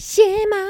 [0.00, 0.66] siema!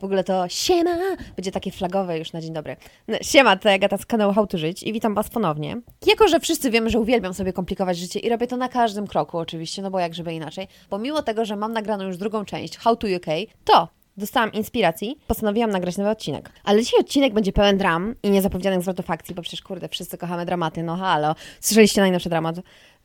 [0.00, 0.96] W ogóle to siema
[1.36, 2.76] będzie takie flagowe już na dzień dobry.
[3.08, 5.80] No, Siema, to Agata z kanału How to Żyć i witam Was ponownie.
[6.06, 9.38] Jako, że wszyscy wiemy, że uwielbiam sobie komplikować życie i robię to na każdym kroku
[9.38, 10.68] oczywiście, no bo jak żeby inaczej.
[10.88, 13.26] Pomimo tego, że mam nagraną już drugą część How to UK,
[13.64, 16.50] to dostałam inspiracji, postanowiłam nagrać nowy odcinek.
[16.64, 20.46] Ale dzisiaj odcinek będzie pełen dram i niezapowiedzianych zwrotów akcji, bo przecież kurde, wszyscy kochamy
[20.46, 21.34] dramaty, no halo.
[21.60, 22.56] Słyszeliście najnowszy dramat?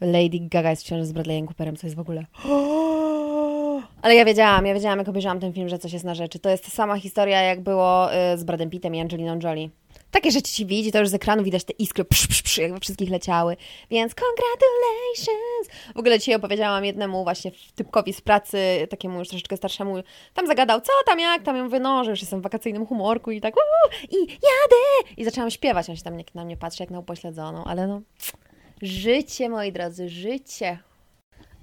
[0.02, 2.25] Lady Gaga jest w ciąży z Bradleyem Cooperem, co jest w ogóle...
[4.02, 6.39] Ale ja wiedziałam, ja wiedziałam, jak obejrzałam ten film, że coś jest na rzeczy.
[6.39, 9.69] To jest ta sama historia, jak było y, z Bradem Pittem i Angeliną Jolie.
[10.11, 12.79] Takie rzeczy ci widzi, to już z ekranu widać te iskry, psz, psz, psz, jakby
[12.79, 13.57] wszystkich leciały.
[13.92, 15.93] Więc congratulations!
[15.95, 19.95] W ogóle dzisiaj opowiedziałam jednemu właśnie typkowi z pracy, takiemu już troszeczkę starszemu,
[20.33, 23.31] tam zagadał, co tam, jak tam, ja mówię, no, że już jestem w wakacyjnym humorku
[23.31, 25.11] i tak, uuu, i jadę!
[25.18, 28.01] I zaczęłam śpiewać, on się tam na mnie patrzy, jak na upośledzoną, ale no,
[28.81, 30.79] życie, moi drodzy, życie.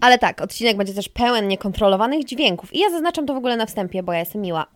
[0.00, 2.74] Ale tak, odcinek będzie też pełen niekontrolowanych dźwięków.
[2.74, 4.66] I ja zaznaczam to w ogóle na wstępie, bo ja jestem miła.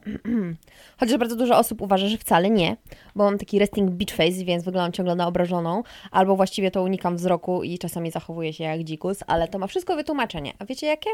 [1.01, 2.77] Chociaż bardzo dużo osób uważa, że wcale nie,
[3.15, 7.17] bo mam taki resting beach face, więc wyglądam ciągle na obrażoną, albo właściwie to unikam
[7.17, 10.53] wzroku i czasami zachowuję się jak dzikus, ale to ma wszystko wytłumaczenie.
[10.59, 11.11] A wiecie jakie?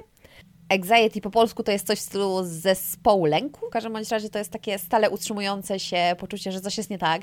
[0.69, 3.67] Anxiety po polsku to jest coś w stylu zespołu lęku.
[3.67, 6.99] W każdym bądź razie to jest takie stale utrzymujące się poczucie, że coś jest nie
[6.99, 7.23] tak.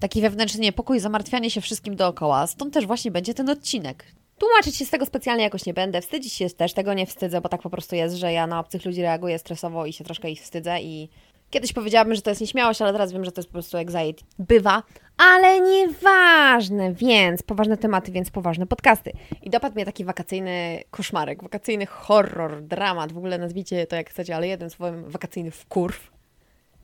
[0.00, 2.46] Taki wewnętrzny niepokój, zamartwianie się wszystkim dookoła.
[2.46, 4.04] Stąd też właśnie będzie ten odcinek.
[4.38, 7.48] Tłumaczyć się z tego specjalnie jakoś nie będę, wstydzić się też tego nie wstydzę, bo
[7.48, 10.40] tak po prostu jest, że ja na obcych ludzi reaguję stresowo i się troszkę ich
[10.40, 11.08] wstydzę i
[11.50, 14.24] kiedyś powiedziałabym, że to jest nieśmiałość, ale teraz wiem, że to jest po prostu anxiety.
[14.38, 14.82] Bywa,
[15.18, 19.12] ale nieważne, więc poważne tematy, więc poważne podcasty.
[19.42, 24.36] I dopadł mnie taki wakacyjny koszmarek, wakacyjny horror, dramat, w ogóle nazwijcie to jak chcecie,
[24.36, 26.15] ale jeden słowem wakacyjny wkurw.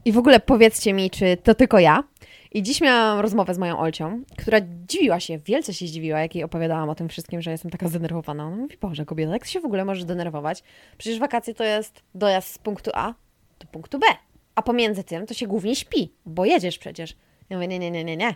[0.04, 2.04] I w ogóle powiedzcie mi, czy to tylko ja?
[2.52, 4.58] I dziś miałam rozmowę z moją Olcią, która
[4.88, 8.46] dziwiła się, wielce się zdziwiła, jak jej opowiadałam o tym wszystkim, że jestem taka zdenerwowana.
[8.46, 10.62] Ona mówi, Boże, kobieta, jak ty się w ogóle możesz denerwować?
[10.98, 13.14] Przecież wakacje to jest dojazd z punktu A
[13.60, 14.06] do punktu B.
[14.54, 17.16] A pomiędzy tym to się głównie śpi, bo jedziesz przecież.
[17.50, 18.34] Ja mówię, nie, nie, nie, nie, nie.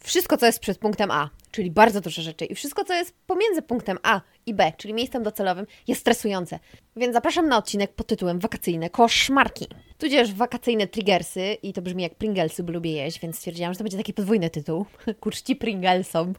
[0.00, 3.62] Wszystko, co jest przed punktem A, czyli bardzo dużo rzeczy, i wszystko, co jest pomiędzy
[3.62, 6.58] punktem A i B, czyli miejscem docelowym, jest stresujące.
[6.96, 9.66] Więc zapraszam na odcinek pod tytułem Wakacyjne koszmarki.
[9.98, 13.84] Tudzież wakacyjne triggersy, i to brzmi jak Pringlesy, bo lubię jeść, więc stwierdziłam, że to
[13.84, 14.86] będzie taki podwójny tytuł.
[15.20, 16.34] Ku Pringlesom.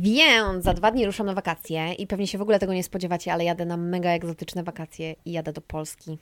[0.00, 3.32] Więc za dwa dni ruszam na wakacje i pewnie się w ogóle tego nie spodziewacie,
[3.32, 6.18] ale jadę na mega egzotyczne wakacje i jadę do Polski.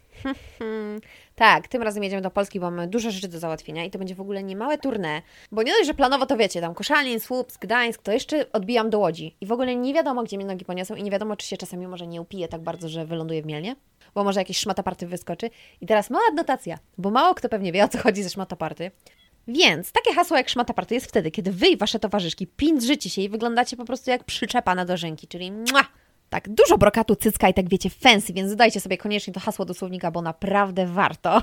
[1.36, 4.14] tak, tym razem jedziemy do Polski, bo mamy dużo rzeczy do załatwienia i to będzie
[4.14, 8.02] w ogóle niemałe tournée, bo nie dość, że planowo to wiecie, tam Koszalin, Słupsk, Gdańsk,
[8.02, 11.02] to jeszcze odbijam do Łodzi i w ogóle nie wiadomo, gdzie mnie nogi poniosą i
[11.02, 13.76] nie wiadomo, czy się czasami może nie upiję tak bardzo, że wyląduję w Mielnie,
[14.14, 15.50] bo może jakieś szmataparty wyskoczy.
[15.80, 18.90] I teraz mała adnotacja, bo mało kto pewnie wie, o co chodzi ze szmataparty.
[19.48, 23.22] Więc takie hasło jak szmata party jest wtedy, kiedy wy i wasze towarzyszki pindrzycie się
[23.22, 25.84] i wyglądacie po prostu jak przyczepa na dożynki, czyli mua!
[26.30, 29.74] Tak, dużo brokatu, cycka i tak wiecie, fancy, więc dodajcie sobie koniecznie to hasło do
[29.74, 31.42] słownika, bo naprawdę warto.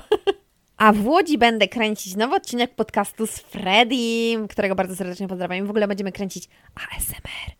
[0.76, 5.66] A w Łodzi będę kręcić nowy odcinek podcastu z Fredim, którego bardzo serdecznie pozdrawiam.
[5.66, 7.52] W ogóle będziemy kręcić ASMR.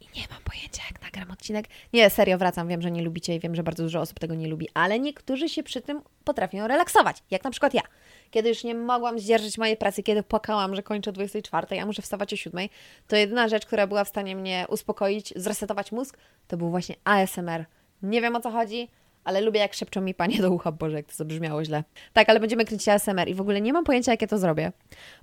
[0.00, 1.66] I nie mam pojęcia, jak nagram odcinek.
[1.92, 2.68] Nie, serio, wracam.
[2.68, 5.48] Wiem, że nie lubicie i wiem, że bardzo dużo osób tego nie lubi, ale niektórzy
[5.48, 7.82] się przy tym potrafią relaksować, jak na przykład ja
[8.30, 12.02] kiedy już nie mogłam zdzierżyć mojej pracy, kiedy płakałam, że kończę o 24, ja muszę
[12.02, 12.68] wstawać o 7,
[13.08, 17.64] to jedyna rzecz, która była w stanie mnie uspokoić, zresetować mózg, to był właśnie ASMR.
[18.02, 18.88] Nie wiem o co chodzi,
[19.24, 20.72] ale lubię jak szepczą mi panie do ucha.
[20.72, 21.84] Boże, jak to zabrzmiało źle.
[22.12, 24.72] Tak, ale będziemy kręcić ASMR i w ogóle nie mam pojęcia, jak ja to zrobię.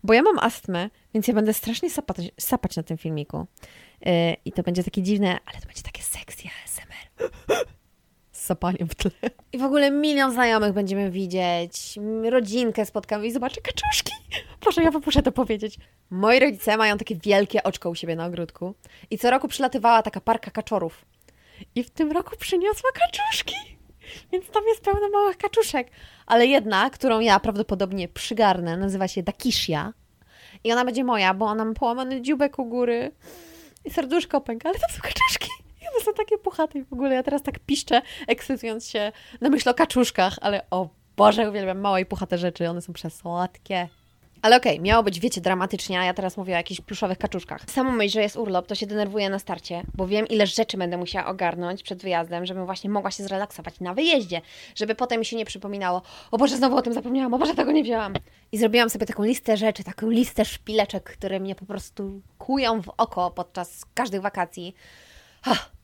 [0.03, 3.47] Bo ja mam astmę, więc ja będę strasznie sapać, sapać na tym filmiku.
[4.05, 4.11] Yy,
[4.45, 7.72] I to będzie takie dziwne, ale to będzie takie sexy ASMR
[8.43, 9.11] z sapaniem w tle.
[9.53, 11.99] I w ogóle milion znajomych będziemy widzieć,
[12.29, 14.11] rodzinkę spotkamy i zobaczę kaczuszki.
[14.65, 15.77] Boże, ja muszę to powiedzieć.
[16.09, 18.75] Moi rodzice mają takie wielkie oczko u siebie na ogródku
[19.11, 21.05] i co roku przylatywała taka parka kaczorów.
[21.75, 23.55] I w tym roku przyniosła kaczuszki.
[24.31, 25.91] Więc tam jest pełno małych kaczuszek.
[26.25, 29.93] Ale jedna, którą ja prawdopodobnie przygarnę, nazywa się Dakishia.
[30.63, 33.11] I ona będzie moja, bo ona ma połamany dziubek u góry.
[33.85, 35.62] I serduszko pęka, ale to są kaczuszki.
[35.93, 39.11] One są takie puchate i w ogóle ja teraz tak piszczę, ekscytując się
[39.41, 43.87] na myśl o kaczuszkach, ale o Boże, uwielbiam małe i puchate rzeczy, one są przesłodkie.
[44.41, 47.61] Ale okej, okay, miało być, wiecie, dramatycznie, a ja teraz mówię o jakichś pluszowych kaczuszkach.
[47.71, 50.97] Samo myśl, że jest urlop, to się denerwuję na starcie, bo wiem, ile rzeczy będę
[50.97, 54.41] musiała ogarnąć przed wyjazdem, żebym właśnie mogła się zrelaksować na wyjeździe,
[54.75, 56.01] żeby potem mi się nie przypominało,
[56.31, 58.13] o Boże, znowu o tym zapomniałam, o Boże, tego nie wzięłam.
[58.51, 62.89] I zrobiłam sobie taką listę rzeczy, taką listę szpileczek, które mnie po prostu kują w
[62.97, 64.75] oko podczas każdych wakacji.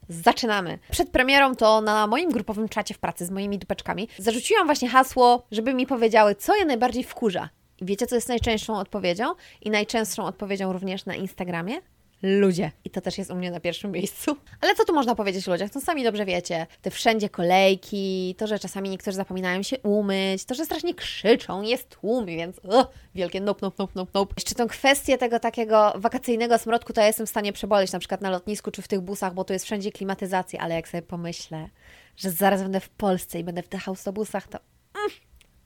[0.10, 0.80] Zaczynamy.
[0.92, 5.44] Przed premierą to na moim grupowym czacie w pracy z moimi dupeczkami zarzuciłam właśnie hasło,
[5.52, 7.50] żeby mi powiedziały, co je najbardziej wkurza.
[7.82, 9.26] I wiecie, co jest najczęstszą odpowiedzią?
[9.62, 11.76] I najczęstszą odpowiedzią również na Instagramie?
[12.22, 12.72] Ludzie.
[12.86, 14.36] I to też jest u mnie na pierwszym miejscu.
[14.62, 15.70] Ale co tu można powiedzieć o ludziach?
[15.72, 16.68] To sami dobrze wiecie.
[16.82, 21.90] Te wszędzie kolejki, to, że czasami niektórzy zapominają się umyć, to, że strasznie krzyczą, jest
[21.90, 24.34] tłum, więc uh, wielkie nope, nope, nope, nope, nope.
[24.38, 28.22] Jeszcze tą kwestię tego takiego wakacyjnego smrodku, to ja jestem w stanie przeboleć, na przykład
[28.22, 31.70] na lotnisku czy w tych busach, bo tu jest wszędzie klimatyzacja, ale jak sobie pomyślę,
[32.18, 34.60] że zaraz będę w Polsce i będę w tych autobusach, to
[34.96, 35.10] mm,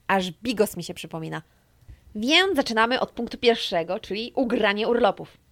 [0.08, 1.42] aż bigos mi się przypomina.
[2.16, 5.43] Więc zaczynamy od punktu pierwszego, czyli ugranie urlopów.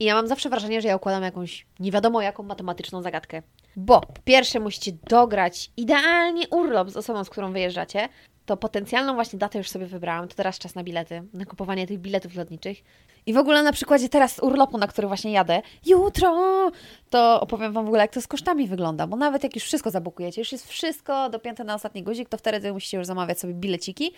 [0.00, 3.42] I ja mam zawsze wrażenie, że ja układam jakąś nie wiadomo jaką matematyczną zagadkę.
[3.76, 8.08] Bo pierwsze musicie dograć idealnie urlop z osobą, z którą wyjeżdżacie.
[8.46, 10.28] To potencjalną właśnie datę już sobie wybrałam.
[10.28, 12.82] To teraz czas na bilety, na kupowanie tych biletów lotniczych.
[13.26, 16.70] I w ogóle na przykładzie teraz urlopu, na który właśnie jadę, jutro,
[17.10, 19.06] to opowiem Wam w ogóle, jak to z kosztami wygląda.
[19.06, 22.72] Bo nawet jak już wszystko zabukujecie, już jest wszystko dopięte na ostatni guzik, to wtedy
[22.72, 24.12] musicie już zamawiać sobie bileciki.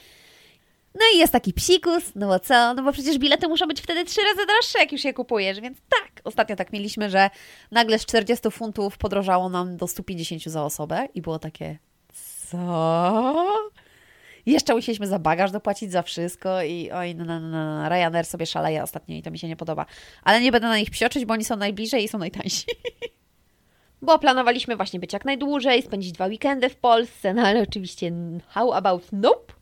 [0.95, 2.75] No i jest taki psikus, no bo co?
[2.75, 5.79] No bo przecież bilety muszą być wtedy trzy razy droższe, jak już je kupujesz, więc
[5.79, 6.21] tak.
[6.25, 7.31] Ostatnio tak mieliśmy, że
[7.71, 11.79] nagle z 40 funtów podrożało nam do 150 za osobę i było takie,
[12.51, 13.73] co?
[14.47, 18.47] Jeszcze musieliśmy za bagaż dopłacić za wszystko i oj, no, no, no, no, Ryanair sobie
[18.47, 19.87] szaleje ostatnio i to mi się nie podoba.
[20.23, 22.65] Ale nie będę na nich psioczyć, bo oni są najbliżej i są najtańsi.
[24.03, 28.13] bo planowaliśmy właśnie być jak najdłużej, spędzić dwa weekendy w Polsce, no ale oczywiście
[28.49, 29.53] how about nope?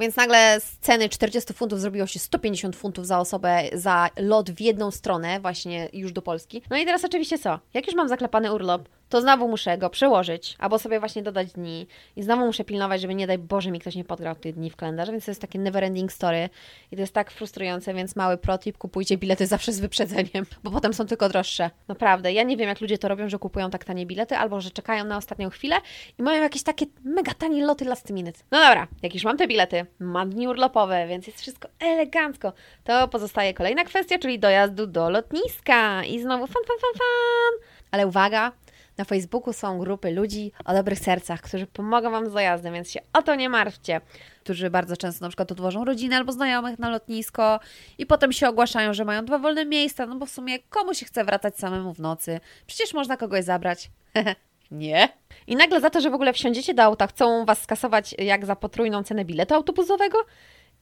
[0.00, 4.60] Więc nagle z ceny 40 funtów zrobiło się 150 funtów za osobę za lot w
[4.60, 6.62] jedną stronę, właśnie już do Polski.
[6.70, 7.58] No i teraz oczywiście co?
[7.74, 11.86] Jak już mam zaklepany urlop, to znowu muszę go przełożyć, albo sobie właśnie dodać dni
[12.16, 14.76] i znowu muszę pilnować, żeby nie daj Boże mi ktoś nie podgrał tych dni w
[14.76, 16.48] kalendarzu, więc to jest takie never ending story
[16.92, 20.94] i to jest tak frustrujące, więc mały protip, kupujcie bilety zawsze z wyprzedzeniem, bo potem
[20.94, 21.70] są tylko droższe.
[21.88, 24.70] Naprawdę, ja nie wiem jak ludzie to robią, że kupują tak tanie bilety, albo że
[24.70, 25.76] czekają na ostatnią chwilę
[26.18, 28.40] i mają jakieś takie mega tanie loty last minute.
[28.50, 32.52] No dobra, jak już mam te bilety, mam dni urlopowe, więc jest wszystko elegancko,
[32.84, 37.68] to pozostaje kolejna kwestia, czyli dojazdu do lotniska i znowu fan, fan, fan, fan.
[37.90, 38.52] Ale uwaga,
[38.98, 43.00] na Facebooku są grupy ludzi o dobrych sercach, którzy pomogą Wam z dojazdem, więc się
[43.12, 44.00] o to nie martwcie.
[44.44, 47.60] Którzy bardzo często na przykład odwożą rodzinę albo znajomych na lotnisko
[47.98, 51.06] i potem się ogłaszają, że mają dwa wolne miejsca, no bo w sumie komu się
[51.06, 52.40] chce wracać samemu w nocy?
[52.66, 53.90] Przecież można kogoś zabrać.
[54.70, 55.08] nie.
[55.46, 58.56] I nagle za to, że w ogóle wsiądziecie do auta, chcą Was skasować jak za
[58.56, 60.18] potrójną cenę biletu autobusowego?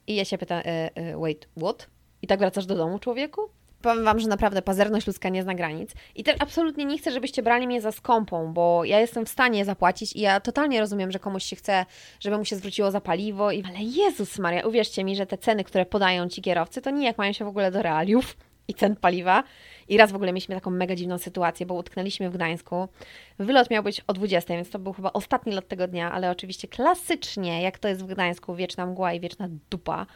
[0.06, 1.86] I ja się pytam, e, e, wait, what?
[2.22, 3.50] I tak wracasz do domu, człowieku?
[3.84, 5.90] powiem Wam, że naprawdę pazerność ludzka nie zna granic.
[6.14, 9.64] I też absolutnie nie chcę, żebyście brali mnie za skąpą, bo ja jestem w stanie
[9.64, 11.86] zapłacić i ja totalnie rozumiem, że komuś się chce,
[12.20, 13.50] żeby mu się zwróciło za paliwo.
[13.52, 13.62] I...
[13.68, 17.32] Ale Jezus Maria, uwierzcie mi, że te ceny, które podają ci kierowcy, to nijak mają
[17.32, 18.36] się w ogóle do realiów
[18.68, 19.42] i cen paliwa.
[19.88, 22.88] I raz w ogóle mieliśmy taką mega dziwną sytuację, bo utknęliśmy w Gdańsku.
[23.38, 26.68] Wylot miał być o 20, więc to był chyba ostatni lot tego dnia, ale oczywiście
[26.68, 30.06] klasycznie, jak to jest w Gdańsku, wieczna mgła i wieczna dupa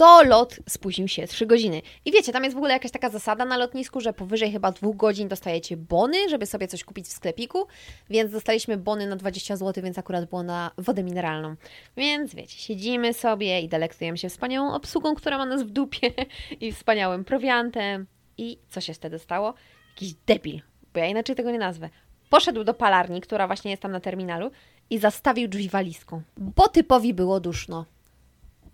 [0.00, 1.82] to lot spóźnił się 3 godziny.
[2.04, 4.90] I wiecie, tam jest w ogóle jakaś taka zasada na lotnisku, że powyżej chyba 2
[4.94, 7.66] godzin dostajecie bony, żeby sobie coś kupić w sklepiku,
[8.10, 11.54] więc dostaliśmy bony na 20 zł, więc akurat było na wodę mineralną.
[11.96, 16.10] Więc wiecie, siedzimy sobie i delektujemy się wspaniałą obsługą, która ma nas w dupie
[16.60, 18.06] i wspaniałym prowiantem.
[18.40, 19.54] I co się wtedy stało?
[19.94, 20.60] Jakiś debil,
[20.94, 21.90] bo ja inaczej tego nie nazwę.
[22.30, 24.50] Poszedł do palarni, która właśnie jest tam na terminalu
[24.90, 27.84] i zastawił drzwi walizką, bo typowi było duszno.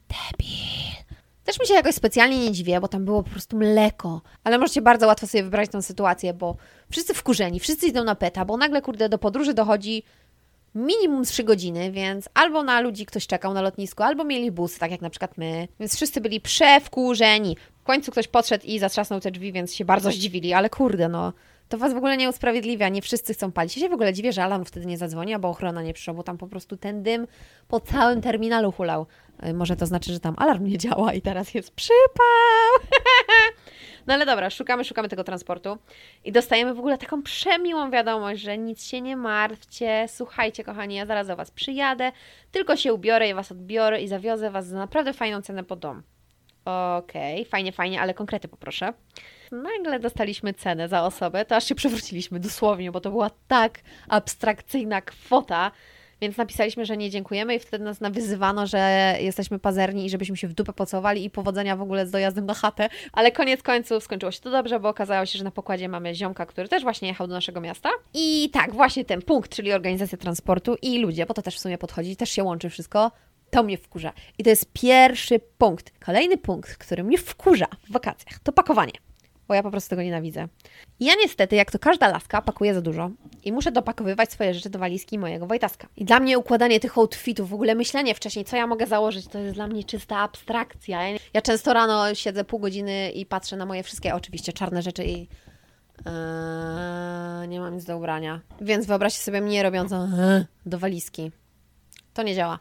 [0.08, 1.04] Debil.
[1.44, 4.20] Też mi się jakoś specjalnie nie dziwię, bo tam było po prostu mleko.
[4.44, 6.56] Ale możecie bardzo łatwo sobie wybrać tę sytuację, bo
[6.90, 10.02] wszyscy wkurzeni, wszyscy idą na peta, bo nagle, kurde, do podróży dochodzi
[10.74, 14.90] minimum 3 godziny, więc albo na ludzi ktoś czekał na lotnisku, albo mieli bus, tak
[14.90, 15.68] jak na przykład my.
[15.80, 17.56] Więc wszyscy byli przewkurzeni.
[17.86, 21.32] W końcu ktoś podszedł i zatrzasnął te drzwi, więc się bardzo zdziwili, ale kurde, no
[21.68, 23.76] to Was w ogóle nie usprawiedliwia, nie wszyscy chcą palić.
[23.76, 26.22] Ja się w ogóle dziwię, że alarm wtedy nie zadzwoni, bo ochrona nie przyszła, bo
[26.22, 27.26] tam po prostu ten dym
[27.68, 29.06] po całym terminalu hulał.
[29.46, 31.96] Y, może to znaczy, że tam alarm nie działa i teraz jest przypał.
[34.06, 35.78] No ale dobra, szukamy, szukamy tego transportu
[36.24, 41.06] i dostajemy w ogóle taką przemiłą wiadomość, że nic się nie martwcie, słuchajcie kochani, ja
[41.06, 42.12] zaraz do Was przyjadę,
[42.52, 46.02] tylko się ubiorę i Was odbiorę i zawiozę Was za naprawdę fajną cenę po dom.
[46.66, 48.92] Okej, okay, fajnie, fajnie, ale konkrety poproszę.
[49.52, 55.00] Nagle dostaliśmy cenę za osobę, to aż się przewróciliśmy dosłownie, bo to była tak abstrakcyjna
[55.00, 55.70] kwota,
[56.20, 60.48] więc napisaliśmy, że nie dziękujemy i wtedy nas nawyzywano, że jesteśmy pazerni i żebyśmy się
[60.48, 62.88] w dupę pocowali i powodzenia w ogóle z dojazdem na chatę.
[63.12, 66.46] Ale koniec końców skończyło się to dobrze, bo okazało się, że na pokładzie mamy ziomka,
[66.46, 67.90] który też właśnie jechał do naszego miasta.
[68.14, 71.78] I tak, właśnie ten punkt, czyli organizacja transportu i ludzie, bo to też w sumie
[71.78, 73.10] podchodzi, też się łączy wszystko.
[73.56, 74.12] To mnie wkurza.
[74.38, 75.92] I to jest pierwszy punkt.
[75.98, 78.92] Kolejny punkt, który mnie wkurza w wakacjach, to pakowanie
[79.48, 80.48] bo ja po prostu tego nienawidzę.
[81.00, 83.10] ja niestety, jak to każda laska, pakuję za dużo
[83.44, 85.88] i muszę dopakowywać swoje rzeczy do walizki mojego Wojtaska.
[85.96, 89.38] I dla mnie układanie tych outfitów, w ogóle myślenie wcześniej, co ja mogę założyć, to
[89.38, 91.00] jest dla mnie czysta abstrakcja.
[91.34, 95.28] Ja często rano siedzę pół godziny i patrzę na moje wszystkie, oczywiście, czarne rzeczy i
[96.06, 98.40] Eee, nie mam nic do ubrania.
[98.60, 101.32] Więc wyobraźcie sobie mnie robiącą eee, do walizki.
[102.14, 102.58] To nie działa.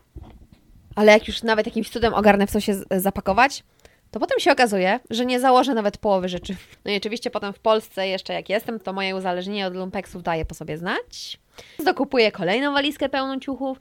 [0.96, 3.64] Ale jak już nawet jakimś cudem ogarnę w co się zapakować,
[4.12, 6.56] to potem się okazuje, że nie założę nawet połowy rzeczy.
[6.86, 10.46] No i oczywiście potem w Polsce jeszcze jak jestem, to moje uzależnienie od lumpeksów daje
[10.46, 11.40] po sobie znać.
[11.86, 13.78] Dokupuję kolejną walizkę pełną ciuchów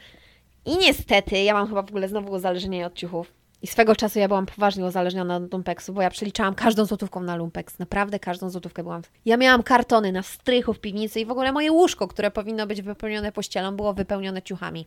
[0.66, 3.32] i niestety ja mam chyba w ogóle znowu uzależnienie od ciuchów.
[3.62, 7.36] I swego czasu ja byłam poważnie uzależniona od lumpeksu, bo ja przeliczałam każdą złotówką na
[7.36, 7.78] lumpeks.
[7.78, 9.02] Naprawdę każdą złotówkę byłam.
[9.24, 12.82] Ja miałam kartony na strychu w piwnicy i w ogóle moje łóżko, które powinno być
[12.82, 14.86] wypełnione pościelą, było wypełnione ciuchami.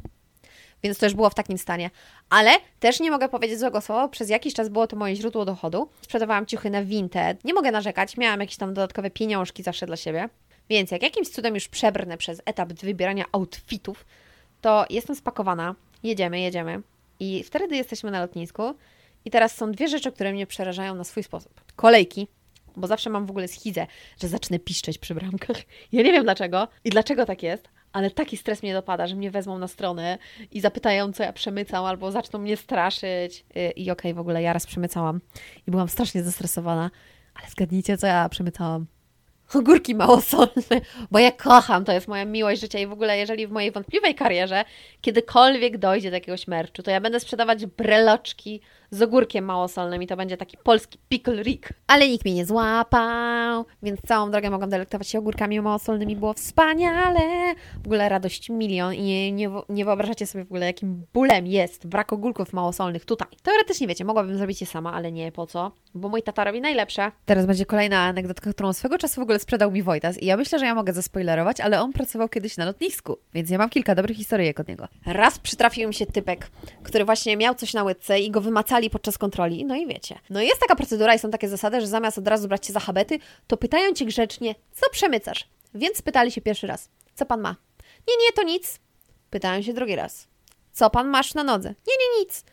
[0.84, 1.90] Więc to już było w takim stanie.
[2.30, 5.90] Ale też nie mogę powiedzieć złego słowa, przez jakiś czas było to moje źródło dochodu.
[6.02, 7.46] Sprzedawałam ciuchy na Vinted.
[7.46, 10.30] Nie mogę narzekać, miałam jakieś tam dodatkowe pieniążki zawsze dla siebie.
[10.70, 14.06] Więc jak jakimś cudem już przebrnę przez etap wybierania outfitów,
[14.62, 16.82] to jestem spakowana, jedziemy, jedziemy.
[17.20, 18.74] I wtedy jesteśmy na lotnisku.
[19.26, 21.62] I teraz są dwie rzeczy, które mnie przerażają na swój sposób.
[21.76, 22.28] Kolejki,
[22.78, 23.88] bo zawsze mam w ogóle schizę,
[24.22, 25.58] że zacznę piszczeć przy bramkach.
[25.92, 29.32] Ja nie wiem dlaczego i dlaczego tak jest, ale taki stres mnie dopada, że mnie
[29.32, 30.18] wezmą na stronę
[30.52, 33.46] i zapytają, co ja przemycam, albo zaczną mnie straszyć.
[33.58, 35.22] Y, I okej, w ogóle ja raz przemycałam
[35.68, 36.92] i byłam strasznie zestresowana,
[37.36, 38.86] ale zgadnijcie, co ja przemycałam.
[39.54, 43.52] Ogórki małosolne, bo ja kocham, to jest moja miłość życia i w ogóle jeżeli w
[43.52, 44.66] mojej wątpliwej karierze
[45.02, 50.18] kiedykolwiek dojdzie do jakiegoś merchu, to ja będę sprzedawać breloczki z ogórkiem małosolnym i to
[50.18, 51.74] będzie taki polski pickle rick.
[51.88, 57.20] Ale nikt mnie nie złapał, więc całą drogę mogłam delektować się ogórkami małosolnymi, było wspaniale.
[57.84, 61.88] W ogóle radość milion i nie, nie, nie wyobrażacie sobie w ogóle jakim bólem jest
[61.88, 63.28] brak ogórków małosolnych tutaj.
[63.44, 65.72] Teoretycznie wiecie, mogłabym zrobić je sama, ale nie, po co?
[65.94, 67.12] Bo mój tata robi najlepsze.
[67.26, 70.60] Teraz będzie kolejna anegdotka, którą swego czasu w ogóle sprzedał mi Wojtas i ja myślę,
[70.60, 74.18] że ja mogę zaspoilerować, ale on pracował kiedyś na lotnisku, więc ja mam kilka dobrych
[74.18, 74.88] historyjek od niego.
[75.06, 76.50] Raz przytrafił mi się typek,
[76.84, 78.42] który właśnie miał coś na łydce i go
[78.78, 80.20] wymacali podczas kontroli, no i wiecie.
[80.30, 82.80] No jest taka procedura i są takie zasady, że zamiast od razu brać cię za
[82.80, 85.48] habety, to pytają cię grzecznie, co przemycasz?
[85.74, 87.56] Więc pytali się pierwszy raz, co pan ma?
[88.08, 88.80] Nie, nie, to nic.
[89.30, 90.28] Pytają się drugi raz,
[90.74, 91.70] co pan masz na nodze?
[91.70, 92.44] Nie, nie, nic.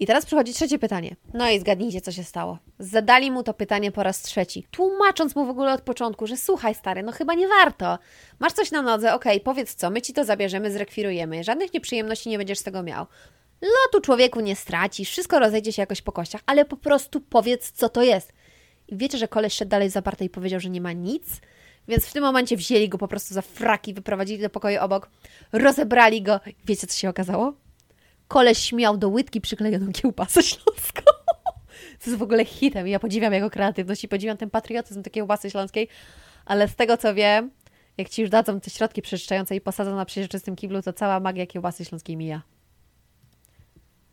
[0.00, 1.16] I teraz przychodzi trzecie pytanie.
[1.34, 2.58] No i zgadnijcie, co się stało.
[2.78, 6.74] Zadali mu to pytanie po raz trzeci, tłumacząc mu w ogóle od początku, że słuchaj
[6.74, 7.98] stary, no chyba nie warto.
[8.38, 11.44] Masz coś na nodze, okej, powiedz co, my ci to zabierzemy, zrekwirujemy.
[11.44, 13.06] Żadnych nieprzyjemności nie będziesz z tego miał.
[13.62, 17.88] Lotu człowieku nie stracisz, wszystko rozejdzie się jakoś po kościach, ale po prostu powiedz, co
[17.88, 18.32] to jest.
[18.88, 21.40] I wiecie, że koleś szedł dalej zaparte i powiedział, że nie ma nic?
[21.88, 25.10] Więc w tym momencie wzięli go po prostu za fraki, wyprowadzili do pokoju obok,
[25.52, 26.40] rozebrali go.
[26.64, 27.54] Wiecie, co się okazało?
[28.28, 31.02] Koleś śmiał do łydki przyklejoną kiełbasę śląską.
[31.98, 35.50] To jest w ogóle hitem ja podziwiam jego kreatywność i podziwiam ten patriotyzm takiej kiełbasy
[35.50, 35.88] śląskiej,
[36.46, 37.50] ale z tego co wiem,
[37.98, 41.46] jak Ci już dadzą te środki przeczyszczające i posadzą na przeźroczystym kiblu, to cała magia
[41.46, 42.42] kiełbasy śląskiej mija.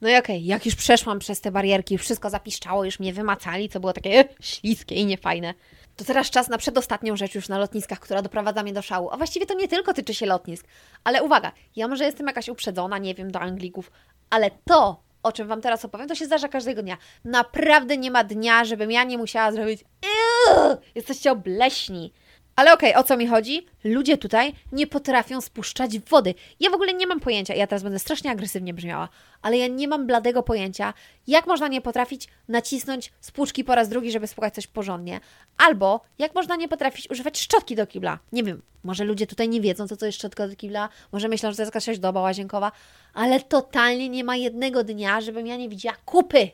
[0.01, 3.79] No i okej, jak już przeszłam przez te barierki, wszystko zapiszczało, już mnie wymacali, co
[3.79, 5.53] było takie śliskie i niefajne,
[5.95, 9.09] to teraz czas na przedostatnią rzecz już na lotniskach, która doprowadza mnie do szału.
[9.11, 10.67] A właściwie to nie tylko tyczy się lotnisk.
[11.03, 13.91] Ale uwaga, ja może jestem jakaś uprzedzona, nie wiem, do Anglików,
[14.29, 16.97] ale to, o czym Wam teraz opowiem, to się zdarza każdego dnia.
[17.23, 22.13] Naprawdę nie ma dnia, żebym ja nie musiała zrobić "Eee, jesteście obleśni.
[22.55, 23.65] Ale okej, o co mi chodzi?
[23.83, 26.33] Ludzie tutaj nie potrafią spuszczać wody.
[26.59, 29.09] Ja w ogóle nie mam pojęcia, ja teraz będę strasznie agresywnie brzmiała,
[29.41, 30.93] ale ja nie mam bladego pojęcia,
[31.27, 35.19] jak można nie potrafić nacisnąć spłuczki po raz drugi, żeby spłukać coś porządnie.
[35.57, 38.19] Albo jak można nie potrafić używać szczotki do kibla.
[38.31, 41.51] Nie wiem, może ludzie tutaj nie wiedzą, co to jest szczotka do kibla, może myślą,
[41.51, 42.71] że to jest jakaś doba łazienkowa,
[43.13, 46.50] ale totalnie nie ma jednego dnia, żebym ja nie widziała kupy.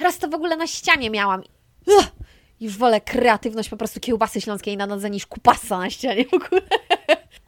[0.00, 1.42] Raz to w ogóle na ścianie miałam.
[1.86, 2.04] Uch,
[2.60, 6.62] już wolę kreatywność po prostu kiełbasy śląskiej na nodze niż kupasa na ścianie w ogóle.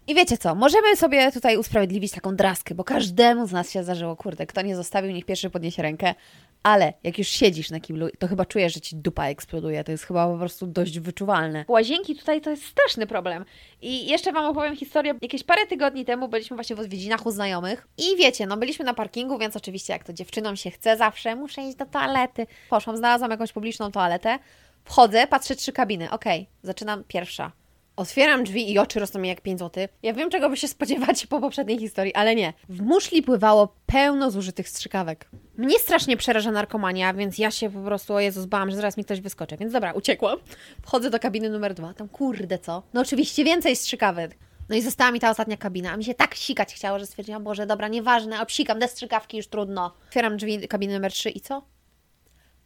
[0.07, 4.16] I wiecie co, możemy sobie tutaj usprawiedliwić taką draskę, bo każdemu z nas się zdarzyło,
[4.16, 6.14] kurde, kto nie zostawił, niech pierwszy podniesie rękę,
[6.62, 10.04] ale jak już siedzisz na kiblu, to chyba czujesz, że ci dupa eksploduje, to jest
[10.04, 11.64] chyba po prostu dość wyczuwalne.
[11.69, 13.45] Łazienki tutaj to jest straszny problem.
[13.83, 17.88] I jeszcze Wam opowiem historię, jakieś parę tygodni temu byliśmy właśnie w odwiedzinach u znajomych
[17.99, 21.62] i wiecie, no byliśmy na parkingu, więc oczywiście jak to dziewczynom się chce zawsze, muszę
[21.62, 22.47] iść do toalety.
[22.71, 24.38] Poszłam, znalazłam jakąś publiczną toaletę,
[24.84, 27.52] wchodzę, patrzę trzy kabiny, okej, zaczynam pierwsza.
[27.96, 29.86] Otwieram drzwi i oczy rosną mi jak 5 zł.
[30.02, 32.52] Ja wiem, czego by się spodziewać po poprzedniej historii, ale nie.
[32.68, 35.30] W muszli pływało pełno zużytych strzykawek.
[35.56, 39.04] Mnie strasznie przeraża narkomania, więc ja się po prostu, o Jezus, bałam, że zaraz mi
[39.04, 39.56] ktoś wyskoczy.
[39.56, 40.38] Więc dobra, uciekłam.
[40.82, 41.94] Wchodzę do kabiny numer dwa.
[41.94, 42.82] Tam kurde co?
[42.94, 44.38] No oczywiście więcej strzykawek.
[44.68, 47.44] No i została mi ta ostatnia kabina, a mi się tak sikać chciało, że stwierdziłam,
[47.44, 49.92] Boże, dobra, nieważne, obsikam, te strzykawki już trudno.
[50.06, 51.62] Otwieram drzwi kabiny numer 3 i co?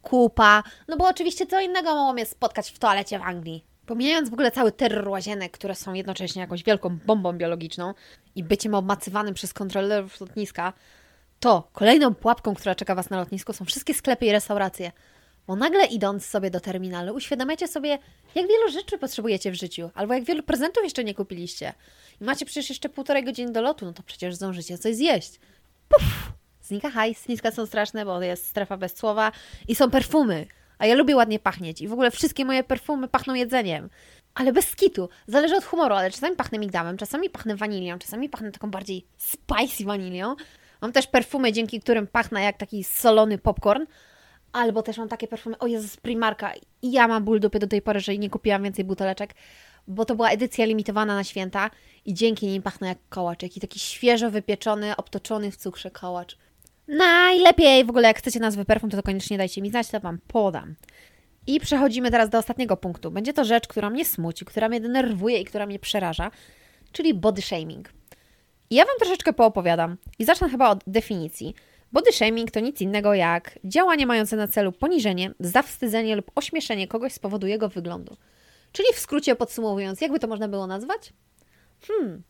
[0.07, 3.63] Kupa, no bo oczywiście co innego mogło mnie spotkać w toalecie w Anglii.
[3.85, 7.93] Pomijając w ogóle cały terror łazienek, które są jednocześnie jakąś wielką bombą biologiczną
[8.35, 10.73] i byciem obmacywanym przez kontrolerów lotniska,
[11.39, 14.91] to kolejną pułapką, która czeka Was na lotnisku są wszystkie sklepy i restauracje.
[15.47, 17.89] Bo nagle idąc sobie do terminalu, uświadamiacie sobie,
[18.35, 21.73] jak wielu rzeczy potrzebujecie w życiu, albo jak wielu prezentów jeszcze nie kupiliście.
[22.21, 25.39] I macie przecież jeszcze półtorej godziny do lotu, no to przecież zdążycie coś zjeść.
[25.89, 26.37] Puf!
[26.67, 29.31] Znika hajs, zniska są straszne, bo jest strefa bez słowa
[29.67, 30.47] i są perfumy.
[30.77, 33.89] A ja lubię ładnie pachnieć i w ogóle wszystkie moje perfumy pachną jedzeniem.
[34.33, 35.09] Ale bez skitu.
[35.27, 39.85] Zależy od humoru, ale czasami pachnę migdałem, czasami pachnę wanilią, czasami pachnę taką bardziej spicy
[39.85, 40.35] wanilią.
[40.81, 43.85] Mam też perfumy, dzięki którym pachnę jak taki solony popcorn.
[44.51, 46.53] Albo też mam takie perfumy, o Jezus, Primarka.
[46.81, 49.33] I ja mam ból dupy do tej pory, że nie kupiłam więcej buteleczek,
[49.87, 51.69] bo to była edycja limitowana na święta
[52.05, 53.43] i dzięki nim pachnę jak kołacz.
[53.43, 56.37] Jaki taki świeżo wypieczony, obtoczony w cukrze kołacz.
[56.87, 60.19] Najlepiej w ogóle, jak chcecie nazwy perfum, to, to koniecznie dajcie mi znać, to Wam
[60.27, 60.75] podam.
[61.47, 63.11] I przechodzimy teraz do ostatniego punktu.
[63.11, 66.31] Będzie to rzecz, która mnie smuci, która mnie denerwuje i która mnie przeraża,
[66.91, 67.89] czyli body shaming.
[68.69, 71.55] I ja Wam troszeczkę poopowiadam i zacznę chyba od definicji.
[71.91, 77.13] Body shaming to nic innego jak działanie mające na celu poniżenie, zawstydzenie lub ośmieszenie kogoś
[77.13, 78.17] z powodu jego wyglądu.
[78.71, 81.13] Czyli w skrócie podsumowując, jakby to można było nazwać?
[81.87, 82.23] Hmm,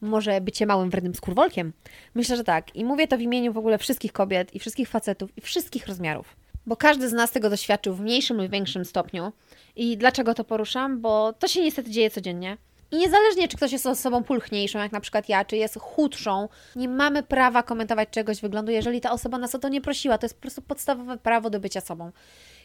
[0.00, 1.72] może bycie małym, wrednym skurwolkiem?
[2.14, 2.76] Myślę, że tak.
[2.76, 6.36] I mówię to w imieniu w ogóle wszystkich kobiet i wszystkich facetów i wszystkich rozmiarów.
[6.66, 9.32] Bo każdy z nas tego doświadczył w mniejszym lub większym stopniu.
[9.76, 11.00] I dlaczego to poruszam?
[11.00, 12.56] Bo to się niestety dzieje codziennie.
[12.90, 16.88] I niezależnie, czy ktoś jest osobą pulchniejszą, jak na przykład ja, czy jest chudszą, nie
[16.88, 20.18] mamy prawa komentować czegoś wyglądu, jeżeli ta osoba nas o to nie prosiła.
[20.18, 22.12] To jest po prostu podstawowe prawo do bycia sobą.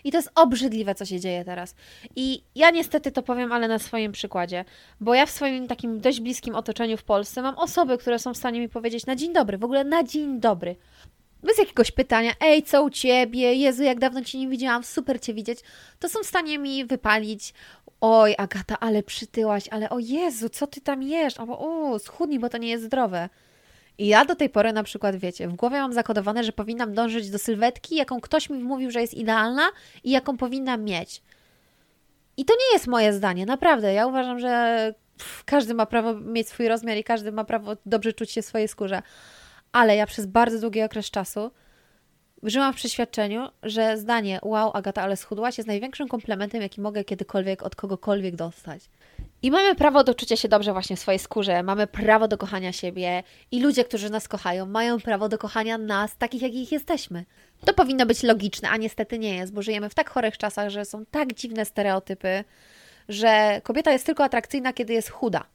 [0.04, 1.76] I to jest obrzydliwe, co się dzieje teraz.
[2.16, 4.66] I ja niestety to powiem, ale na swoim przykładzie,
[5.00, 8.38] bo ja w swoim takim dość bliskim otoczeniu w Polsce mam osoby, które są w
[8.38, 10.76] stanie mi powiedzieć na dzień dobry, w ogóle na dzień dobry.
[11.44, 13.54] Bez jakiegoś pytania, ej, co u ciebie?
[13.54, 15.60] Jezu, jak dawno cię nie widziałam, super cię widzieć.
[16.00, 17.54] To są w stanie mi wypalić.
[18.06, 21.40] Oj, Agata, ale przytyłaś, ale o Jezu, co ty tam jesz?
[21.40, 23.30] Albo o, schudnij, bo to nie jest zdrowe.
[23.98, 27.30] I ja do tej pory na przykład, wiecie, w głowie mam zakodowane, że powinnam dążyć
[27.30, 29.70] do sylwetki, jaką ktoś mi mówił, że jest idealna
[30.04, 31.22] i jaką powinnam mieć.
[32.38, 33.94] I to nie jest moje zdanie, naprawdę.
[33.94, 34.94] Ja uważam, że
[35.46, 38.68] każdy ma prawo mieć swój rozmiar i każdy ma prawo dobrze czuć się w swojej
[38.68, 39.02] skórze.
[39.72, 41.52] Ale ja przez bardzo długi okres czasu
[42.44, 47.64] żyłam w przeświadczeniu, że zdanie wow, Agata, ale schudłaś jest największym komplementem, jaki mogę kiedykolwiek
[47.64, 48.90] od kogokolwiek dostać.
[49.42, 52.72] I mamy prawo do czucia się dobrze właśnie w swojej skórze, mamy prawo do kochania
[52.72, 57.26] siebie i ludzie, którzy nas kochają, mają prawo do kochania nas, takich jakich jesteśmy.
[57.66, 60.86] To powinno być logiczne, a niestety nie jest, bo żyjemy w tak chorych czasach, że
[60.86, 62.44] są tak dziwne stereotypy,
[63.10, 65.46] że kobieta jest tylko atrakcyjna, kiedy jest chuda.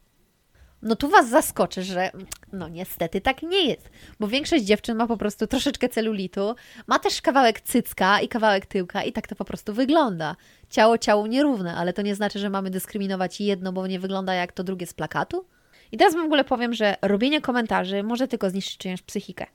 [0.83, 2.11] No tu Was zaskoczę, że
[2.53, 6.55] no niestety tak nie jest, bo większość dziewczyn ma po prostu troszeczkę celulitu,
[6.87, 10.37] ma też kawałek cycka i kawałek tyłka i tak to po prostu wygląda.
[10.71, 14.53] Ciało ciało nierówne, ale to nie znaczy, że mamy dyskryminować jedno, bo nie wygląda jak
[14.53, 15.45] to drugie z plakatu.
[15.93, 19.47] I teraz w ogóle powiem, że robienie komentarzy może tylko zniszczyć czyjąś psychikę.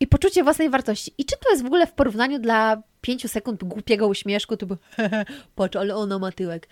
[0.00, 1.14] I poczucie własnej wartości.
[1.18, 4.76] I czy to jest w ogóle w porównaniu dla pięciu sekund głupiego uśmieszku, to by
[5.56, 6.68] patrz, ale ona ma tyłek.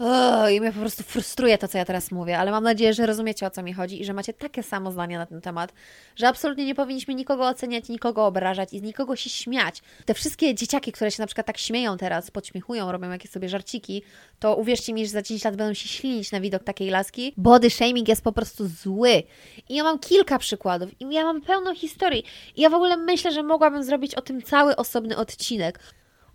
[0.00, 3.06] Oh, I mnie po prostu frustruje to, co ja teraz mówię, ale mam nadzieję, że
[3.06, 5.72] rozumiecie, o co mi chodzi i że macie takie samo zdanie na ten temat,
[6.16, 9.82] że absolutnie nie powinniśmy nikogo oceniać, nikogo obrażać i z nikogo się śmiać.
[10.04, 14.02] Te wszystkie dzieciaki, które się na przykład tak śmieją teraz, podśmiechują, robią jakieś sobie żarciki,
[14.38, 17.34] to uwierzcie mi, że za 10 lat będą się ślinić na widok takiej laski.
[17.36, 19.22] Body shaming jest po prostu zły.
[19.68, 22.24] I ja mam kilka przykładów i ja mam pełno historii.
[22.56, 25.78] I ja w ogóle myślę, że mogłabym zrobić o tym cały osobny odcinek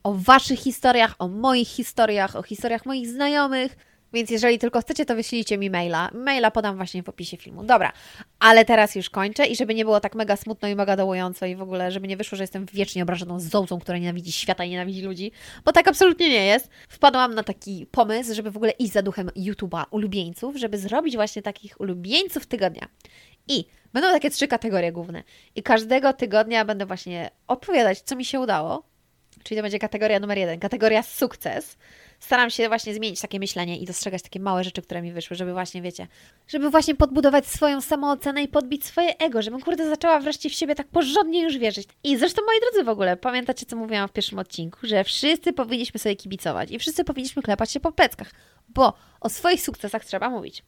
[0.04, 3.78] o Waszych historiach, o moich historiach, o historiach moich znajomych.
[4.14, 6.10] Więc jeżeli tylko chcecie, to wyślijcie mi maila.
[6.14, 7.64] Maila podam właśnie w opisie filmu.
[7.64, 7.92] Dobra,
[8.40, 11.56] ale teraz już kończę i żeby nie było tak mega smutno i mega dołująco i
[11.56, 15.02] w ogóle, żeby nie wyszło, że jestem wiecznie obrażoną zołcą, która nienawidzi świata i nienawidzi
[15.02, 15.32] ludzi,
[15.66, 16.70] bo tak absolutnie nie jest.
[16.90, 21.42] Wpadłam na taki pomysł, żeby w ogóle iść za duchem YouTube'a ulubieńców, żeby zrobić właśnie
[21.42, 22.88] takich ulubieńców tygodnia.
[23.48, 25.24] I będą takie trzy kategorie główne.
[25.56, 28.93] I każdego tygodnia będę właśnie opowiadać, co mi się udało,
[29.44, 31.78] Czyli to będzie kategoria numer jeden, kategoria sukces.
[32.20, 35.54] Staram się właśnie zmienić takie myślenie i dostrzegać takie małe rzeczy, które mi wyszły, żeby
[35.54, 36.08] właśnie, wiecie,
[36.48, 40.76] żeby właśnie podbudować swoją samoocenę i podbić swoje ego, żebym kurde zaczęła wreszcie w siebie
[40.76, 41.88] tak porządnie już wierzyć.
[42.04, 46.00] I zresztą, moi drodzy, w ogóle, pamiętacie, co mówiłam w pierwszym odcinku, że wszyscy powinniśmy
[46.00, 48.32] sobie kibicować i wszyscy powinniśmy klepać się po pleckach,
[48.70, 50.64] bo o swoich sukcesach trzeba mówić.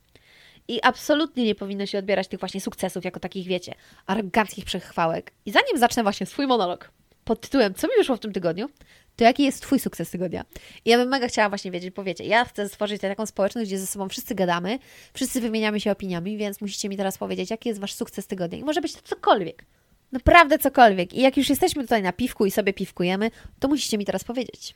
[0.68, 3.74] I absolutnie nie powinno się odbierać tych właśnie sukcesów jako takich, wiecie,
[4.06, 5.32] aroganckich przechwałek.
[5.46, 6.92] I zanim zacznę właśnie swój monolog,
[7.26, 8.70] pod tytułem Co mi wyszło w tym tygodniu?
[9.16, 10.46] To jaki jest Twój sukces tygodnia?
[10.86, 13.88] I ja bym mega chciała właśnie wiedzieć, powiecie, ja chcę stworzyć taką społeczność, gdzie ze
[13.88, 14.80] sobą wszyscy gadamy,
[15.14, 18.58] wszyscy wymieniamy się opiniami, więc musicie mi teraz powiedzieć, jaki jest Wasz sukces tygodnia.
[18.58, 19.66] I może być to cokolwiek.
[20.12, 21.14] Naprawdę cokolwiek.
[21.14, 24.76] I jak już jesteśmy tutaj na piwku i sobie piwkujemy, to musicie mi teraz powiedzieć.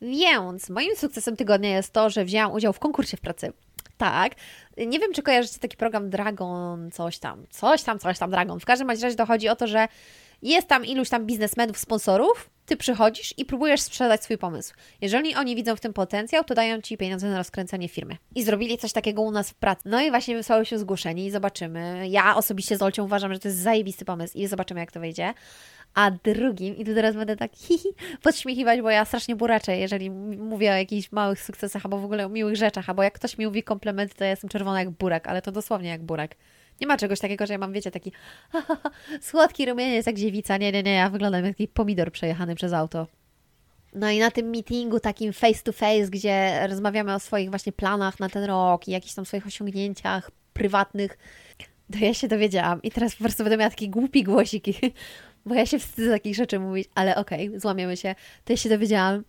[0.00, 3.52] Więc moim sukcesem tygodnia jest to, że wzięłam udział w konkursie w pracy.
[3.96, 4.34] Tak.
[4.76, 8.60] Nie wiem, czy kojarzycie taki program Dragon, coś tam, coś tam, coś tam, Dragon.
[8.60, 9.88] W każdym razie dochodzi o to, że
[10.42, 14.74] Jest tam iluś tam biznesmenów, sponsorów, ty przychodzisz i próbujesz sprzedać swój pomysł.
[15.00, 18.16] Jeżeli oni widzą w tym potencjał, to dają ci pieniądze na rozkręcenie firmy.
[18.34, 19.82] I zrobili coś takiego u nas w pracy.
[19.84, 22.08] No i właśnie wysłały się zgłoszenie i zobaczymy.
[22.08, 25.34] Ja osobiście z Olcią uważam, że to jest zajebisty pomysł i zobaczymy, jak to wyjdzie.
[25.94, 27.88] A drugim, i tu teraz będę tak hihi,
[28.22, 32.28] podśmiechiwać, bo ja strasznie buraczę, jeżeli mówię o jakichś małych sukcesach, albo w ogóle o
[32.28, 35.42] miłych rzeczach, albo jak ktoś mi mówi komplementy, to ja jestem czerwona jak burak, ale
[35.42, 36.34] to dosłownie jak burak.
[36.82, 38.12] Nie ma czegoś takiego, że ja mam, wiecie, taki
[39.20, 40.56] słodki rumieniec jak dziewica.
[40.56, 43.06] Nie, nie, nie, ja wyglądam jak taki pomidor przejechany przez auto.
[43.94, 48.20] No i na tym meetingu takim face to face, gdzie rozmawiamy o swoich właśnie planach
[48.20, 51.18] na ten rok i jakichś tam swoich osiągnięciach prywatnych,
[51.92, 54.64] to ja się dowiedziałam i teraz po prostu będę miała taki głupi głosik,
[55.46, 58.14] bo ja się wstydzę takich rzeczy mówić, ale okej, okay, złamiemy się.
[58.44, 59.24] To ja się dowiedziałam,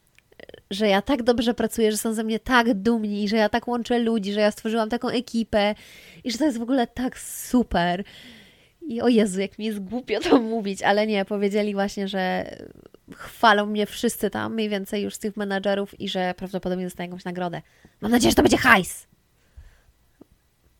[0.71, 3.99] że ja tak dobrze pracuję, że są ze mnie tak dumni, że ja tak łączę
[3.99, 5.75] ludzi, że ja stworzyłam taką ekipę
[6.23, 8.03] i że to jest w ogóle tak super.
[8.87, 12.55] I o Jezu, jak mi jest głupio to mówić, ale nie, powiedzieli właśnie, że
[13.15, 17.25] chwalą mnie wszyscy tam, mniej więcej już z tych menadżerów i że prawdopodobnie dostaję jakąś
[17.25, 17.61] nagrodę.
[18.01, 19.07] Mam nadzieję, że to będzie hajs.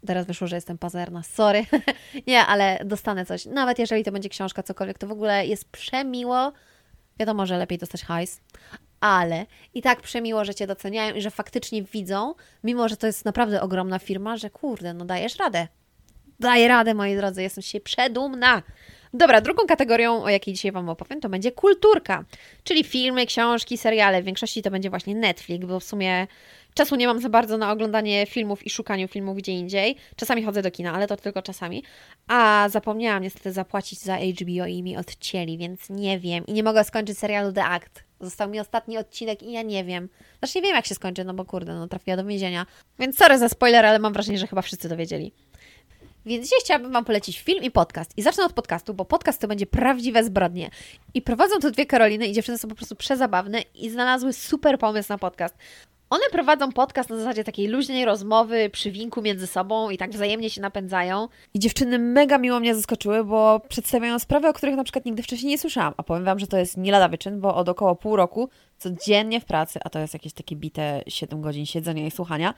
[0.08, 1.66] Teraz wyszło, że jestem pazerna, sorry.
[2.28, 3.46] nie, ale dostanę coś.
[3.46, 6.54] Nawet jeżeli to będzie książka, cokolwiek, to w ogóle jest przemiło.
[7.20, 8.42] Wiadomo, że lepiej dostać hajs,
[9.04, 13.26] ale i tak przemiło, że Cię doceniają i że faktycznie widzą, mimo że to jest
[13.26, 15.68] naprawdę ogromna firma, że kurde, no dajesz radę.
[16.40, 18.64] Daję radę, moi drodzy, jestem się przedumna.
[19.16, 22.26] Dobra, drugą kategorią, o jakiej dzisiaj Wam opowiem, to będzie kulturka,
[22.64, 24.22] czyli filmy, książki, seriale.
[24.22, 26.28] W większości to będzie właśnie Netflix, bo w sumie
[26.74, 29.96] czasu nie mam za bardzo na oglądanie filmów i szukaniu filmów gdzie indziej.
[30.16, 31.84] Czasami chodzę do kina, ale to tylko czasami.
[32.28, 36.46] A zapomniałam niestety zapłacić za HBO i mi odcięli, więc nie wiem.
[36.46, 38.04] I nie mogę skończyć serialu The Act.
[38.22, 40.10] Został mi ostatni odcinek i ja nie wiem.
[40.40, 42.66] Znaczy nie wiem, jak się skończy, no bo kurde, no trafiła do więzienia.
[43.00, 45.34] Więc sorry za spoiler, ale mam wrażenie, że chyba wszyscy dowiedzieli.
[46.26, 48.12] Więc dzisiaj chciałabym Wam polecić film i podcast.
[48.18, 50.70] I zacznę od podcastu, bo podcast to będzie prawdziwe zbrodnie.
[51.14, 55.10] I prowadzą to dwie Karoliny i dziewczyny są po prostu przezabawne i znalazły super pomysł
[55.10, 55.56] na podcast.
[56.10, 60.62] One prowadzą podcast na zasadzie takiej luźnej rozmowy, przywinku między sobą i tak wzajemnie się
[60.62, 61.28] napędzają.
[61.54, 65.50] I dziewczyny mega miło mnie zaskoczyły, bo przedstawiają sprawy, o których na przykład nigdy wcześniej
[65.50, 65.94] nie słyszałam.
[65.98, 69.42] A powiem Wam, że to jest nie lada wyczyn, bo od około pół roku codziennie
[69.42, 72.54] w pracy, a to jest jakieś takie bite 7 godzin siedzenia i słuchania,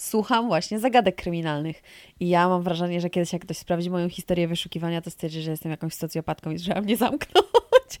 [0.00, 1.82] słucham właśnie zagadek kryminalnych.
[2.20, 5.50] I ja mam wrażenie, że kiedyś jak ktoś sprawdzi moją historię wyszukiwania, to stwierdzi, że
[5.50, 8.00] jestem jakąś socjopatką i trzeba mnie zamknąć.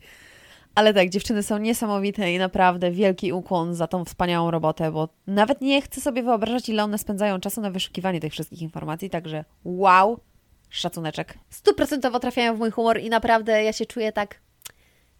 [0.74, 5.60] Ale tak, dziewczyny są niesamowite i naprawdę wielki ukłon za tą wspaniałą robotę, bo nawet
[5.60, 10.20] nie chcę sobie wyobrażać, ile one spędzają czasu na wyszukiwanie tych wszystkich informacji, także wow,
[10.68, 11.38] szacuneczek.
[11.50, 14.40] Stuprocentowo trafiają w mój humor i naprawdę ja się czuję tak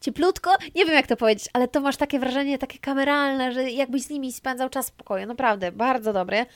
[0.01, 4.03] cieplutko, nie wiem jak to powiedzieć, ale to masz takie wrażenie takie kameralne, że jakbyś
[4.03, 6.47] z nimi spędzał czas w spokoju, naprawdę, bardzo dobre.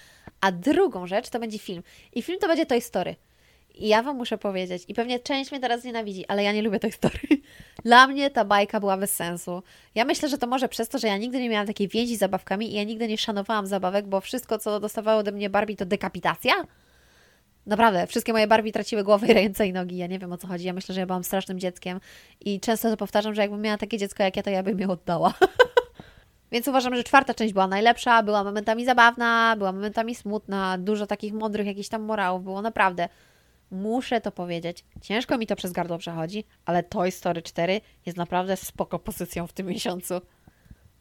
[0.40, 1.82] A drugą rzecz to będzie film.
[2.12, 3.16] I film to będzie Toy Story.
[3.74, 6.78] I ja Wam muszę powiedzieć, i pewnie część mnie teraz nienawidzi, ale ja nie lubię
[6.78, 7.42] tej historii.
[7.84, 9.62] Dla mnie ta bajka była bez sensu.
[9.94, 12.18] Ja myślę, że to może przez to, że ja nigdy nie miałam takiej więzi z
[12.18, 15.86] zabawkami i ja nigdy nie szanowałam zabawek, bo wszystko, co dostawało ode mnie Barbie, to
[15.86, 16.52] dekapitacja.
[17.66, 19.96] Naprawdę, wszystkie moje Barbie traciły głowy, ręce i nogi.
[19.96, 20.66] Ja nie wiem o co chodzi.
[20.66, 22.00] Ja myślę, że ja byłam strasznym dzieckiem
[22.40, 24.88] i często to powtarzam, że jakbym miała takie dziecko jak ja, to ja bym je
[24.88, 25.34] oddała.
[26.52, 31.32] Więc uważam, że czwarta część była najlepsza, była momentami zabawna, była momentami smutna, dużo takich
[31.32, 33.08] mądrych jakichś tam morałów było, naprawdę.
[33.70, 34.84] Muszę to powiedzieć.
[35.02, 39.52] Ciężko mi to przez gardło przechodzi, ale Toy Story 4 jest naprawdę spoko pozycją w
[39.52, 40.20] tym miesiącu.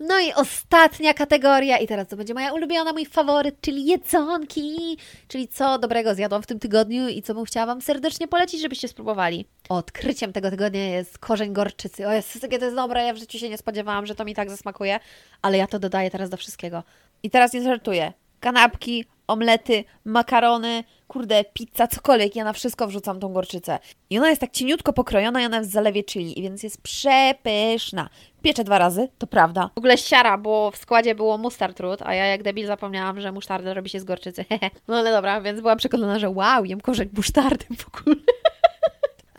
[0.05, 5.47] No i ostatnia kategoria, i teraz to będzie moja ulubiona, mój faworyt, czyli jedzonki, czyli
[5.47, 9.45] co dobrego zjadłam w tym tygodniu i co bym chciała Wam serdecznie polecić, żebyście spróbowali.
[9.69, 12.07] Odkryciem tego tygodnia jest korzeń gorczycy.
[12.07, 14.35] O jest jakie to jest dobre, ja w życiu się nie spodziewałam, że to mi
[14.35, 14.99] tak zasmakuje,
[15.41, 16.83] ale ja to dodaję teraz do wszystkiego.
[17.23, 18.13] I teraz nie żartuję.
[18.43, 22.35] Kanapki, omlety, makarony, kurde, pizza, cokolwiek.
[22.35, 23.79] Ja na wszystko wrzucam tą gorczycę.
[24.09, 28.09] I ona jest tak cieniutko pokrojona i ona jest w zalewie chili, więc jest przepyszna.
[28.41, 29.69] Pieczę dwa razy, to prawda.
[29.75, 33.31] W ogóle siara, bo w składzie było mustard root, a ja jak debil zapomniałam, że
[33.31, 34.45] musztarda robi się z gorczycy.
[34.87, 38.15] no ale dobra, więc byłam przekonana, że wow, jem korzeń musztardy w ogóle.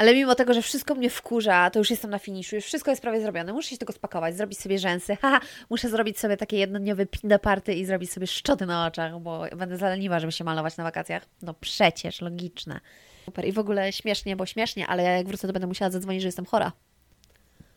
[0.04, 3.02] Ale mimo tego, że wszystko mnie wkurza, to już jestem na finiszu, już wszystko jest
[3.02, 3.52] prawie zrobione.
[3.52, 5.16] Muszę się tego spakować, zrobić sobie rzęsy.
[5.22, 5.40] Haha,
[5.70, 9.76] muszę zrobić sobie takie jednodniowe pinda party i zrobić sobie szczoty na oczach, bo będę
[9.76, 11.22] zaleniwa, żeby się malować na wakacjach.
[11.42, 12.80] No przecież, logiczne.
[13.24, 13.44] Super.
[13.44, 16.46] I w ogóle śmiesznie, bo śmiesznie, ale jak wrócę, to będę musiała zadzwonić, że jestem
[16.46, 16.72] chora.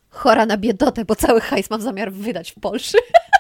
[0.10, 2.98] Chora na biedotę, bo cały hajs mam zamiar wydać w Polsce.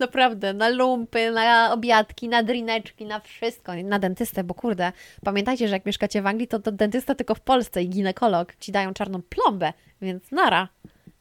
[0.00, 4.92] Naprawdę, na lumpy, na obiadki, na drineczki, na wszystko, na dentystę, bo kurde,
[5.24, 8.72] pamiętajcie, że jak mieszkacie w Anglii, to, to dentysta tylko w Polsce i ginekolog ci
[8.72, 10.68] dają czarną plombę, więc nara.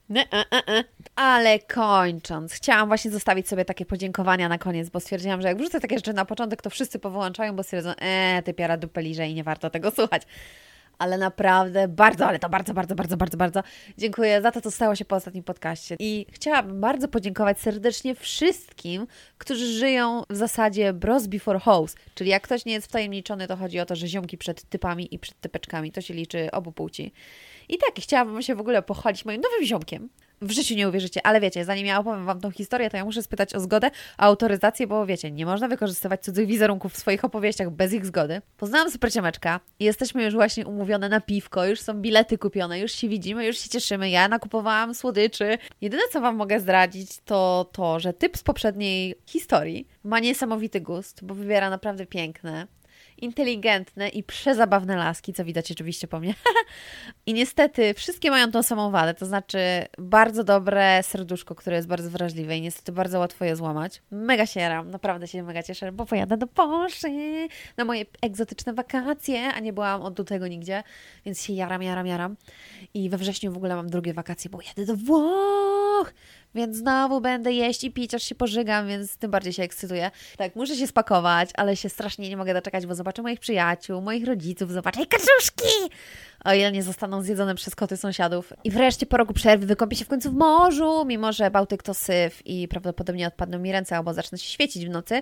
[0.09, 0.83] Nie, e, e, e.
[1.15, 5.79] Ale kończąc, chciałam właśnie zostawić sobie takie podziękowania na koniec, bo stwierdziłam, że jak wrzucę
[5.79, 9.33] takie rzeczy na początek, to wszyscy powyłączają, bo stwierdzą, eee, ty piara dupę liże i
[9.33, 10.21] nie warto tego słuchać.
[10.99, 13.63] Ale naprawdę bardzo, ale to bardzo, bardzo, bardzo, bardzo, bardzo
[13.97, 15.95] dziękuję za to, co stało się po ostatnim podcaście.
[15.99, 19.07] I chciałabym bardzo podziękować serdecznie wszystkim,
[19.37, 23.79] którzy żyją w zasadzie bros before hoes, czyli jak ktoś nie jest wtajemniczony, to chodzi
[23.79, 27.13] o to, że ziomki przed typami i przed typeczkami, to się liczy obu płci.
[27.69, 30.09] I tak, chciałabym się w ogóle pochwalić moim nowym ziomkiem,
[30.41, 33.23] w życiu nie uwierzycie, ale wiecie, zanim ja opowiem Wam tą historię, to ja muszę
[33.23, 37.93] spytać o zgodę, autoryzację, bo wiecie, nie można wykorzystywać cudzych wizerunków w swoich opowieściach bez
[37.93, 38.41] ich zgody.
[38.57, 43.09] Poznałam superciemeczka i jesteśmy już właśnie umówione na piwko, już są bilety kupione, już się
[43.09, 44.09] widzimy, już się cieszymy.
[44.09, 45.57] Ja nakupowałam słodyczy.
[45.81, 51.23] Jedyne, co Wam mogę zdradzić, to to, że typ z poprzedniej historii ma niesamowity gust,
[51.23, 52.67] bo wybiera naprawdę piękne,
[53.23, 56.33] inteligentne i przezabawne laski, co widać oczywiście po mnie.
[57.25, 59.59] I niestety wszystkie mają tą samą wadę, to znaczy
[59.97, 64.01] bardzo dobre serduszko, które jest bardzo wrażliwe i niestety bardzo łatwo je złamać.
[64.11, 69.53] Mega się jaram, naprawdę się mega cieszę, bo pojadę do Polski na moje egzotyczne wakacje,
[69.53, 70.83] a nie byłam od tego nigdzie,
[71.25, 72.35] więc się jaram, jaram, jaram.
[72.93, 76.13] I we wrześniu w ogóle mam drugie wakacje, bo jadę do Włoch!
[76.55, 80.11] Więc znowu będę jeść i pić, aż się pożygam, więc tym bardziej się ekscytuję.
[80.37, 84.25] Tak, muszę się spakować, ale się strasznie nie mogę doczekać, bo zobaczę moich przyjaciół, moich
[84.25, 85.95] rodziców, zobaczę kaczuszki!
[86.45, 88.53] O ile nie zostaną zjedzone przez koty sąsiadów.
[88.63, 91.93] I wreszcie po roku przerwy wykąpię się w końcu w morzu, mimo że Bałtyk to
[91.93, 95.21] syf i prawdopodobnie odpadną mi ręce, albo zacznę się świecić w nocy.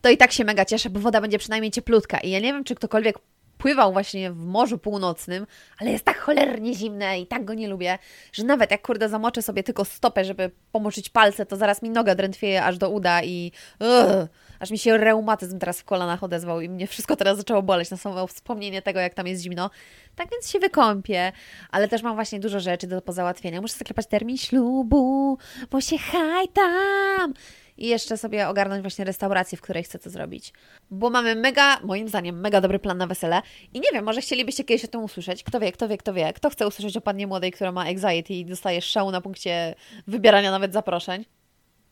[0.00, 2.18] To i tak się mega cieszę, bo woda będzie przynajmniej cieplutka.
[2.18, 3.18] I ja nie wiem, czy ktokolwiek
[3.60, 5.46] pływał właśnie w Morzu Północnym,
[5.78, 7.98] ale jest tak cholernie zimne i tak go nie lubię,
[8.32, 12.14] że nawet jak kurde zamoczę sobie tylko stopę, żeby pomoczyć palce, to zaraz mi noga
[12.14, 14.28] drętwieje aż do uda i ugh,
[14.60, 17.96] aż mi się reumatyzm teraz w kolanach odezwał i mnie wszystko teraz zaczęło boleć na
[17.96, 19.70] samo wspomnienie tego, jak tam jest zimno.
[20.16, 21.32] Tak więc się wykąpię,
[21.70, 23.60] ale też mam właśnie dużo rzeczy do pozałatwienia.
[23.60, 25.38] Muszę zaklepać termin ślubu,
[25.70, 27.34] bo się hajtam
[27.80, 30.52] i jeszcze sobie ogarnąć właśnie restaurację, w której chcę to zrobić.
[30.90, 33.42] Bo mamy mega, moim zdaniem, mega dobry plan na wesele
[33.74, 35.44] i nie wiem, może chcielibyście kiedyś o tym usłyszeć.
[35.44, 36.32] Kto wie, kto wie, kto wie.
[36.32, 39.74] Kto chce usłyszeć o pannie młodej, która ma anxiety i dostaje szału na punkcie
[40.06, 41.24] wybierania nawet zaproszeń?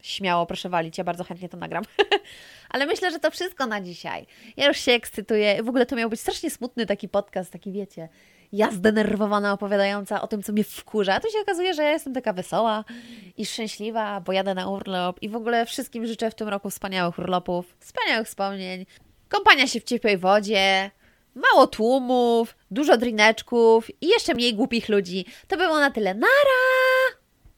[0.02, 1.84] Śmiało, proszę walić, ja bardzo chętnie to nagram.
[2.70, 4.26] Ale myślę, że to wszystko na dzisiaj.
[4.56, 5.62] Ja już się ekscytuję.
[5.62, 8.08] W ogóle to miał być strasznie smutny taki podcast, taki wiecie,
[8.52, 11.14] ja zdenerwowana opowiadająca o tym, co mnie wkurza.
[11.14, 12.84] A tu się okazuje, że ja jestem taka wesoła
[13.36, 17.18] i szczęśliwa, bo jadę na urlop i w ogóle wszystkim życzę w tym roku wspaniałych
[17.18, 18.86] urlopów, wspaniałych wspomnień,
[19.28, 20.90] kąpania się w ciepłej wodzie,
[21.34, 25.24] mało tłumów, dużo drineczków i jeszcze mniej głupich ludzi.
[25.48, 26.14] To było na tyle.
[26.14, 27.17] Nara!